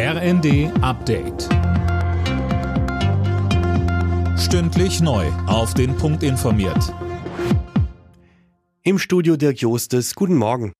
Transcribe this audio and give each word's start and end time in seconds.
RND 0.00 0.70
Update. 0.80 1.48
Stündlich 4.38 5.00
neu. 5.00 5.26
Auf 5.48 5.74
den 5.74 5.96
Punkt 5.96 6.22
informiert. 6.22 6.94
Im 8.84 9.00
Studio 9.00 9.36
Dirk 9.36 9.60
Jostes. 9.60 10.14
Guten 10.14 10.36
Morgen. 10.36 10.72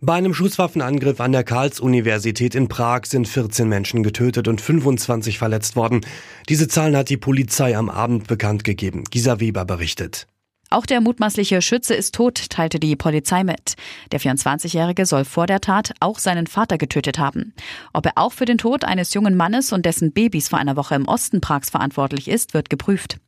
Bei 0.00 0.14
einem 0.14 0.34
Schusswaffenangriff 0.34 1.20
an 1.20 1.30
der 1.30 1.44
Karls-Universität 1.44 2.56
in 2.56 2.66
Prag 2.66 3.02
sind 3.04 3.28
14 3.28 3.68
Menschen 3.68 4.02
getötet 4.02 4.48
und 4.48 4.60
25 4.60 5.38
verletzt 5.38 5.76
worden. 5.76 6.00
Diese 6.48 6.66
Zahlen 6.66 6.96
hat 6.96 7.10
die 7.10 7.18
Polizei 7.18 7.76
am 7.76 7.88
Abend 7.88 8.26
bekannt 8.26 8.64
gegeben. 8.64 9.04
Gisa 9.08 9.38
Weber 9.38 9.64
berichtet. 9.64 10.26
Auch 10.70 10.84
der 10.84 11.00
mutmaßliche 11.00 11.62
Schütze 11.62 11.94
ist 11.94 12.14
tot, 12.14 12.50
teilte 12.50 12.78
die 12.78 12.94
Polizei 12.94 13.42
mit. 13.42 13.74
Der 14.12 14.20
24-Jährige 14.20 15.06
soll 15.06 15.24
vor 15.24 15.46
der 15.46 15.60
Tat 15.60 15.94
auch 16.00 16.18
seinen 16.18 16.46
Vater 16.46 16.76
getötet 16.76 17.18
haben. 17.18 17.54
Ob 17.94 18.04
er 18.04 18.12
auch 18.16 18.32
für 18.32 18.44
den 18.44 18.58
Tod 18.58 18.84
eines 18.84 19.14
jungen 19.14 19.34
Mannes 19.36 19.72
und 19.72 19.86
dessen 19.86 20.12
Babys 20.12 20.48
vor 20.48 20.58
einer 20.58 20.76
Woche 20.76 20.94
im 20.94 21.08
Osten 21.08 21.40
Prags 21.40 21.70
verantwortlich 21.70 22.28
ist, 22.28 22.52
wird 22.52 22.68
geprüft. 22.68 23.18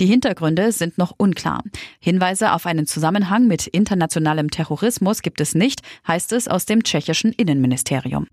Die 0.00 0.06
Hintergründe 0.06 0.72
sind 0.72 0.96
noch 0.96 1.12
unklar. 1.16 1.62
Hinweise 2.00 2.52
auf 2.52 2.64
einen 2.64 2.86
Zusammenhang 2.86 3.46
mit 3.46 3.66
internationalem 3.66 4.50
Terrorismus 4.50 5.20
gibt 5.20 5.42
es 5.42 5.54
nicht, 5.54 5.82
heißt 6.08 6.32
es 6.32 6.48
aus 6.48 6.64
dem 6.64 6.82
tschechischen 6.82 7.32
Innenministerium. 7.32 8.26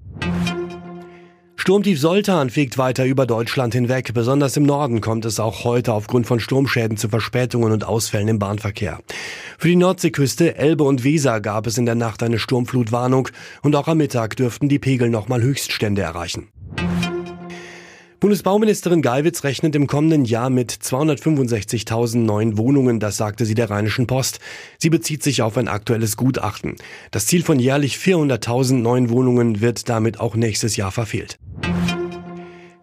Sturmtief 1.63 1.98
Soltan 1.98 2.49
fegt 2.49 2.77
weiter 2.77 3.05
über 3.05 3.26
Deutschland 3.26 3.73
hinweg. 3.73 4.13
Besonders 4.13 4.58
im 4.58 4.63
Norden 4.63 4.99
kommt 4.99 5.23
es 5.23 5.40
auch 5.40 5.63
heute 5.63 5.94
aufgrund 5.94 6.27
von 6.27 6.41
Sturmschäden 6.41 6.98
zu 6.98 7.08
Verspätungen 7.08 7.72
und 7.72 7.86
Ausfällen 7.86 8.27
im 8.27 8.38
Bahnverkehr. 8.38 8.99
Für 9.58 9.70
die 9.70 9.77
Nordseeküste, 9.77 10.58
Elbe 10.58 10.84
und 10.84 11.05
Weser 11.05 11.39
gab 11.39 11.66
es 11.66 11.77
in 11.77 11.86
der 11.86 11.95
Nacht 11.95 12.22
eine 12.22 12.38
Sturmflutwarnung 12.38 13.30
und 13.62 13.77
auch 13.77 13.88
am 13.88 13.99
Mittag 13.99 14.36
dürften 14.36 14.67
die 14.67 14.77
Pegel 14.77 15.09
nochmal 15.09 15.41
Höchststände 15.41 16.02
erreichen. 16.02 16.49
Bundesbauministerin 18.23 19.02
Geiwitz 19.02 19.44
rechnet 19.44 19.75
im 19.75 19.86
kommenden 19.86 20.23
Jahr 20.23 20.50
mit 20.50 20.72
265.000 20.72 22.20
neuen 22.20 22.58
Wohnungen, 22.58 23.02
das 23.02 23.17
sagte 23.17 23.45
sie 23.45 23.53
der 23.53 23.70
Rheinischen 23.70 24.08
Post. 24.08 24.39
Sie 24.78 24.89
bezieht 24.89 25.22
sich 25.22 25.42
auf 25.42 25.58
ein 25.58 25.67
aktuelles 25.67 26.16
Gutachten. 26.16 26.78
Das 27.12 27.25
Ziel 27.25 27.44
von 27.44 27.59
jährlich 27.59 27.97
400.000 27.97 28.75
neuen 28.75 29.09
Wohnungen 29.09 29.59
wird 29.59 29.89
damit 29.89 30.22
auch 30.22 30.38
nächstes 30.38 30.78
Jahr 30.78 30.94
verfehlt. 30.94 31.38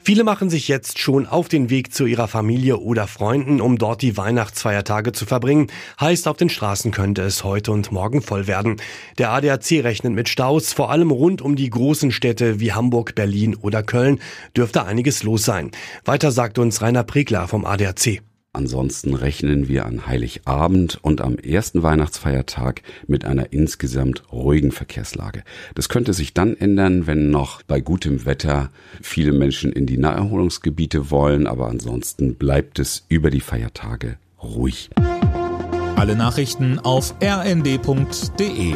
Viele 0.02 0.24
machen 0.24 0.48
sich 0.48 0.66
jetzt 0.66 0.98
schon 0.98 1.26
auf 1.26 1.48
den 1.48 1.68
Weg 1.68 1.92
zu 1.92 2.06
ihrer 2.06 2.26
Familie 2.26 2.78
oder 2.78 3.06
Freunden, 3.06 3.60
um 3.60 3.76
dort 3.76 4.00
die 4.00 4.16
Weihnachtsfeiertage 4.16 5.12
zu 5.12 5.26
verbringen. 5.26 5.66
Heißt, 6.00 6.26
auf 6.26 6.38
den 6.38 6.48
Straßen 6.48 6.90
könnte 6.90 7.22
es 7.22 7.44
heute 7.44 7.70
und 7.70 7.92
morgen 7.92 8.22
voll 8.22 8.46
werden. 8.46 8.76
Der 9.18 9.30
ADAC 9.30 9.84
rechnet 9.84 10.14
mit 10.14 10.30
Staus, 10.30 10.72
vor 10.72 10.90
allem 10.90 11.10
rund 11.10 11.42
um 11.42 11.54
die 11.54 11.68
großen 11.68 12.12
Städte 12.12 12.60
wie 12.60 12.72
Hamburg, 12.72 13.14
Berlin 13.14 13.54
oder 13.54 13.82
Köln 13.82 14.20
dürfte 14.56 14.84
einiges 14.84 15.22
los 15.22 15.44
sein. 15.44 15.70
Weiter 16.06 16.32
sagt 16.32 16.58
uns 16.58 16.80
Rainer 16.80 17.04
Pregler 17.04 17.46
vom 17.46 17.66
ADAC. 17.66 18.22
Ansonsten 18.52 19.14
rechnen 19.14 19.68
wir 19.68 19.86
an 19.86 20.08
Heiligabend 20.08 20.98
und 21.02 21.20
am 21.20 21.36
ersten 21.36 21.84
Weihnachtsfeiertag 21.84 22.82
mit 23.06 23.24
einer 23.24 23.52
insgesamt 23.52 24.24
ruhigen 24.32 24.72
Verkehrslage. 24.72 25.44
Das 25.76 25.88
könnte 25.88 26.12
sich 26.14 26.34
dann 26.34 26.56
ändern, 26.56 27.06
wenn 27.06 27.30
noch 27.30 27.62
bei 27.62 27.80
gutem 27.80 28.26
Wetter 28.26 28.70
viele 29.00 29.32
Menschen 29.32 29.72
in 29.72 29.86
die 29.86 29.98
Naherholungsgebiete 29.98 31.12
wollen, 31.12 31.46
aber 31.46 31.68
ansonsten 31.68 32.34
bleibt 32.34 32.80
es 32.80 33.06
über 33.08 33.30
die 33.30 33.40
Feiertage 33.40 34.16
ruhig. 34.42 34.90
Alle 35.94 36.16
Nachrichten 36.16 36.80
auf 36.80 37.14
rnd.de 37.22 38.74